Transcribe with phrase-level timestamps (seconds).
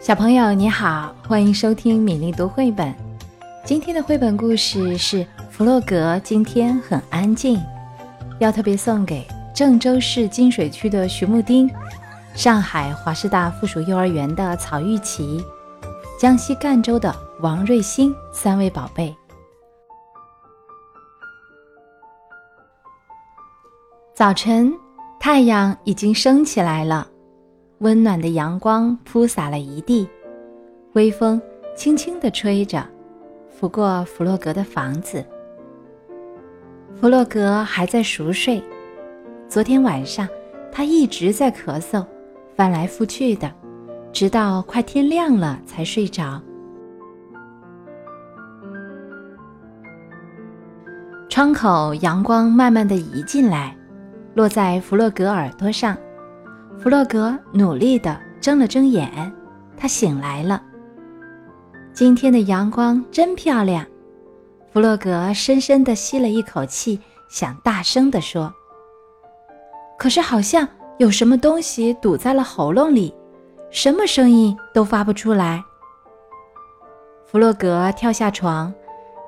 [0.00, 2.94] 小朋友你好，欢迎收听米粒读绘本。
[3.66, 5.18] 今天的绘本故事是
[5.50, 7.58] 《弗洛格今天很安静》，
[8.38, 11.70] 要特别送给郑州市金水区的徐木丁、
[12.34, 15.44] 上海华师大附属幼儿园的曹玉琪、
[16.18, 19.14] 江西赣州的王瑞鑫三位宝贝。
[24.14, 24.72] 早晨，
[25.20, 27.06] 太阳已经升起来了。
[27.80, 30.06] 温暖的阳光铺洒了一地，
[30.92, 31.40] 微风
[31.74, 32.86] 轻轻地吹着，
[33.48, 35.24] 拂过弗洛格的房子。
[37.00, 38.62] 弗洛格还在熟睡，
[39.48, 40.28] 昨天晚上
[40.70, 42.04] 他一直在咳嗽，
[42.54, 43.50] 翻来覆去的，
[44.12, 46.38] 直到快天亮了才睡着。
[51.30, 53.74] 窗口阳光慢慢的移进来，
[54.34, 55.96] 落在弗洛格耳朵上。
[56.82, 59.30] 弗洛格努力地睁了睁眼，
[59.76, 60.62] 他醒来了。
[61.92, 63.84] 今天的阳光真漂亮。
[64.72, 68.50] 弗洛格深深地吸了一口气，想大声地说，
[69.98, 73.14] 可是好像有什么东西堵在了喉咙里，
[73.70, 75.62] 什么声音都发不出来。
[77.26, 78.72] 弗洛格跳下床，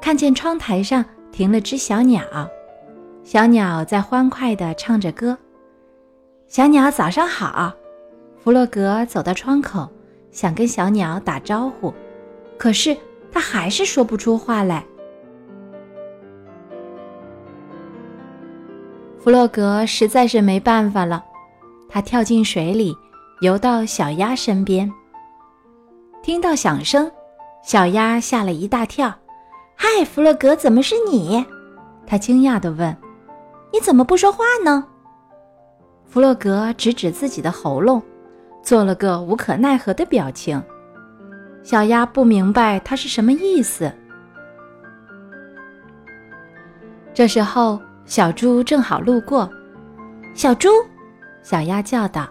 [0.00, 2.22] 看见窗台上停了只小鸟，
[3.24, 5.36] 小鸟在欢快地唱着歌。
[6.50, 7.72] 小鸟早上好，
[8.42, 9.88] 弗洛格走到窗口，
[10.32, 11.94] 想跟小鸟打招呼，
[12.58, 12.96] 可是
[13.30, 14.84] 他还是说不出话来。
[19.20, 21.24] 弗洛格实在是没办法了，
[21.88, 22.96] 他跳进水里，
[23.42, 24.92] 游到小鸭身边。
[26.20, 27.08] 听到响声，
[27.62, 29.14] 小鸭吓了一大跳。
[29.78, 31.46] “嗨，弗洛格，怎么是你？”
[32.08, 32.96] 他惊讶地问
[33.72, 34.88] ，“你怎么不说话呢？”
[36.10, 38.02] 弗洛格指指自己的喉咙，
[38.64, 40.60] 做了个无可奈何的表情。
[41.62, 43.92] 小鸭不明白他是什么意思。
[47.14, 49.48] 这时候，小猪正好路过。
[50.34, 50.68] 小猪，
[51.44, 52.28] 小鸭叫道：“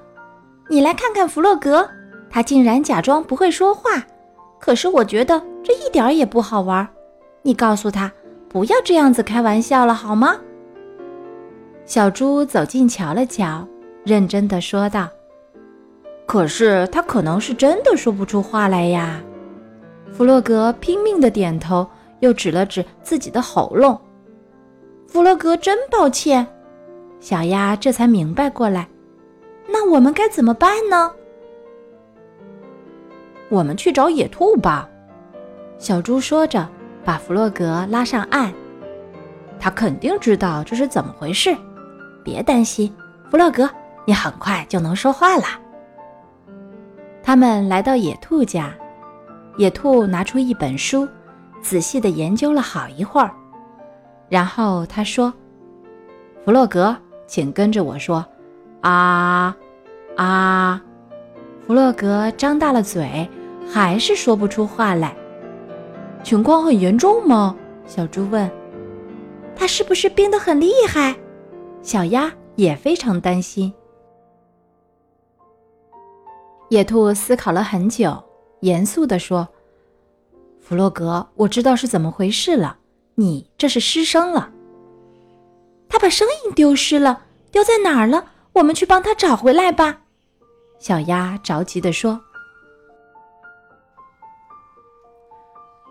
[0.69, 1.89] 你来看看弗洛格，
[2.29, 3.91] 他竟然假装不会说话。
[4.59, 6.85] 可是我觉得这一点也不好玩。
[7.43, 8.11] 你告诉他，
[8.49, 10.35] 不要这样子开玩笑了，好吗？”
[11.85, 13.67] 小猪走近瞧了瞧，
[14.03, 15.07] 认真的说道
[16.25, 19.21] ：“可是他可能是真的说不出话来呀。”
[20.11, 21.87] 弗洛格拼命的点头，
[22.19, 23.99] 又指了指自己的喉咙。
[25.07, 26.45] 弗洛格真抱歉，
[27.19, 28.87] 小鸭这才明白过来。
[29.67, 31.11] 那我们该怎么办呢？
[33.49, 34.89] 我们去找野兔吧。
[35.77, 36.67] 小猪说着，
[37.05, 38.53] 把弗洛格拉上岸。
[39.59, 41.55] 他肯定知道这是怎么回事。
[42.23, 42.93] 别担心，
[43.29, 43.69] 弗洛格，
[44.09, 45.43] 你很快就能说话了。
[47.21, 48.73] 他们来到野兔家，
[49.55, 51.07] 野兔拿出一本书，
[51.61, 53.29] 仔细的研究了好一会儿，
[54.27, 55.31] 然后他说
[56.43, 56.97] ：“弗洛格，
[57.27, 58.25] 请跟着我说，
[58.81, 59.55] 啊
[60.17, 60.81] 啊！”
[61.61, 63.29] 弗洛格张大了嘴，
[63.71, 65.15] 还是说不出话来。
[66.23, 67.55] 情况很严重吗？
[67.85, 68.49] 小猪问。
[69.55, 71.15] 他是不是病得很厉害？
[71.83, 73.71] 小鸭也非常担心。
[76.69, 78.23] 野兔思考了很久，
[78.61, 79.47] 严肃地说
[80.61, 82.77] ：“弗洛格，我知道是怎么回事了。
[83.15, 84.51] 你这是失声了。
[85.89, 88.23] 他把声音丢失了，丢在哪儿了？
[88.53, 90.01] 我们去帮他找回来吧。”
[90.77, 92.21] 小鸭着急地说：“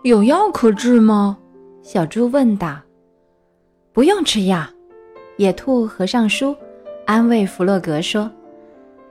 [0.03, 1.37] 有药可治吗？”
[1.83, 2.79] 小猪问道。
[3.91, 4.65] “不用吃药。”
[5.35, 6.55] 野兔合上书，
[7.05, 8.31] 安慰弗洛格说：“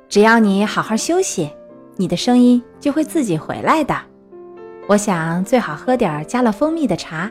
[0.08, 1.50] 只要你好好休息，
[1.96, 3.94] 你的声音就会自己回来的。
[4.86, 7.30] 我想最好喝点加了蜂蜜的茶，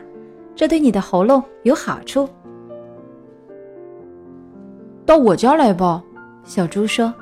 [0.54, 2.28] 这对你的喉咙有好处。”
[5.04, 6.00] 到我家来吧，
[6.44, 7.12] 小猪说：“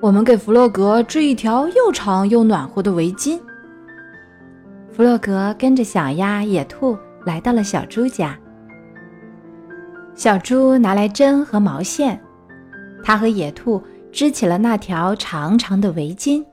[0.00, 3.38] 我们给弗洛格织一条又长又暖和的围巾。”
[4.90, 6.96] 弗洛格跟着小鸭、野兔
[7.26, 8.38] 来到了小猪家。
[10.14, 12.18] 小猪拿来针和毛线，
[13.02, 16.44] 它和野兔织起了那条长长的围巾。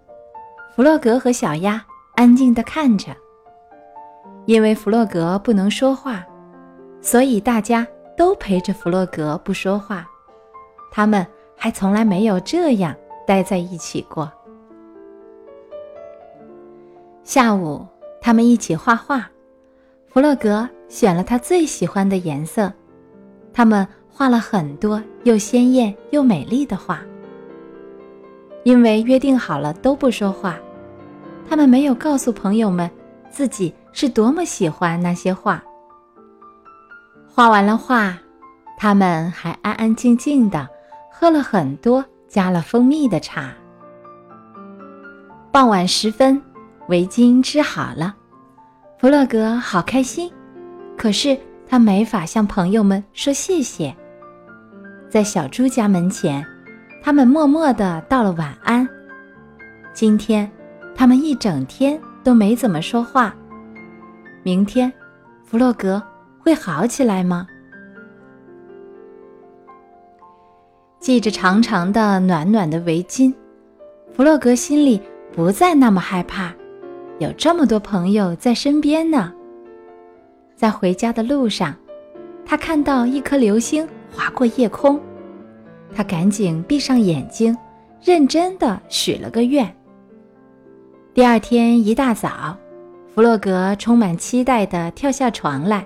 [0.75, 1.85] 弗洛格和小鸭
[2.15, 3.15] 安静地看着。
[4.45, 6.25] 因为弗洛格不能说话，
[7.01, 7.85] 所以大家
[8.17, 10.07] 都陪着弗洛格不说话。
[10.91, 11.25] 他们
[11.55, 12.95] 还从来没有这样
[13.27, 14.31] 待在一起过。
[17.23, 17.85] 下午，
[18.19, 19.29] 他们一起画画。
[20.07, 22.73] 弗洛格选了他最喜欢的颜色。
[23.53, 27.01] 他们画了很多又鲜艳又美丽的画。
[28.63, 30.57] 因为约定好了都不说话，
[31.49, 32.89] 他们没有告诉朋友们
[33.29, 35.63] 自己是多么喜欢那些画。
[37.27, 38.17] 画完了画，
[38.77, 40.67] 他们还安安静静的
[41.11, 43.53] 喝了很多加了蜂蜜的茶。
[45.51, 46.41] 傍晚时分，
[46.89, 48.15] 围巾织好了，
[48.99, 50.31] 弗洛格好开心，
[50.97, 53.95] 可是他没法向朋友们说谢谢。
[55.09, 56.45] 在小猪家门前，
[57.01, 58.87] 他们默默的道了晚安。
[59.93, 60.49] 今天，
[60.95, 63.35] 他们一整天都没怎么说话。
[64.43, 64.91] 明天，
[65.43, 66.01] 弗洛格
[66.39, 67.47] 会好起来吗？
[70.99, 73.33] 系着长长的、暖暖的围巾，
[74.13, 75.01] 弗洛格心里
[75.33, 76.53] 不再那么害怕，
[77.19, 79.33] 有这么多朋友在身边呢。
[80.55, 81.73] 在回家的路上，
[82.45, 84.99] 他看到一颗流星划过夜空，
[85.93, 87.57] 他赶紧闭上眼睛，
[88.01, 89.75] 认真的许了个愿。
[91.13, 92.55] 第二天一大早，
[93.13, 95.85] 弗洛格充满期待地跳下床来。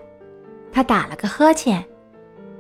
[0.72, 1.84] 他打了个呵欠，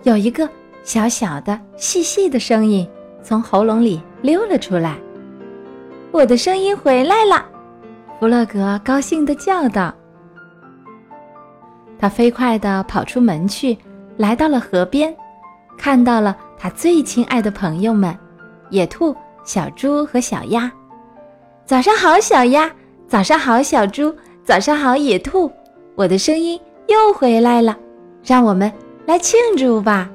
[0.04, 0.50] 有一个
[0.84, 2.88] 小小的、细细的声音
[3.22, 4.98] 从喉咙里溜了出来。
[6.12, 7.46] “我的声音回来了！”
[8.19, 9.94] 弗洛格高兴地叫道。
[12.00, 13.78] 他飞快地跑出门去，
[14.18, 15.16] 来到了河边，
[15.78, 18.18] 看到了他最亲爱的朋友们——
[18.71, 19.13] 野兔、
[19.44, 20.71] 小猪和小鸭。
[21.65, 22.71] 早上好，小鸭；
[23.06, 24.10] 早上好，小猪；
[24.45, 25.51] 早上好，野兔。
[25.95, 26.57] 我的声音
[26.88, 27.77] 又回来了，
[28.24, 28.71] 让我们
[29.06, 30.10] 来庆祝吧！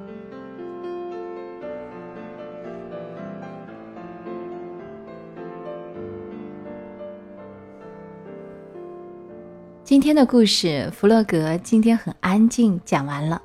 [9.84, 13.42] 今天的故事，弗洛格今天很安静，讲完了。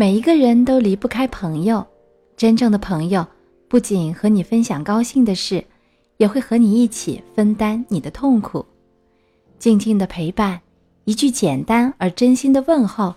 [0.00, 1.84] 每一个人都离不开朋友，
[2.36, 3.26] 真正的朋友
[3.66, 5.64] 不仅和你分享高兴的事。
[6.18, 8.64] 也会和你一起分担你的痛苦，
[9.58, 10.60] 静静的陪伴，
[11.04, 13.14] 一句简单而真心的问候，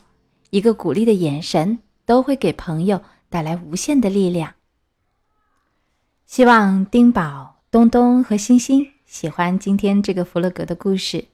[0.51, 4.53] 一个鼓励的眼神，都会给朋友带来无限的力量。
[6.27, 11.25] 希望丁宝、东东和星星喜欢今天这个弗洛格的故事。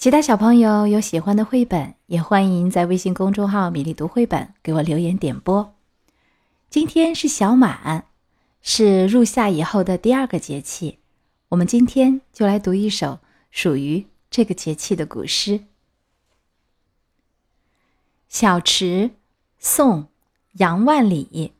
[0.00, 5.74] 其他小朋友有喜欢的绘本，也欢迎在微信公众号“米粒读绘本”给我留言点播。
[6.70, 8.06] 今天是小满。
[8.62, 11.00] 是入夏以后的第二个节气，
[11.50, 13.18] 我们今天就来读一首
[13.50, 15.58] 属于这个节气的古诗
[18.26, 18.84] 《小池》，
[19.58, 20.04] 宋·
[20.52, 21.52] 杨万里。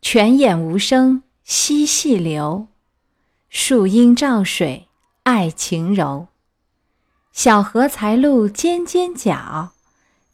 [0.00, 2.66] 泉眼无声惜细流，
[3.48, 4.88] 树阴照水
[5.22, 6.26] 爱晴柔。
[7.32, 9.70] 小荷才露尖尖角，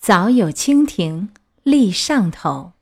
[0.00, 1.28] 早有蜻蜓
[1.62, 2.72] 立上头。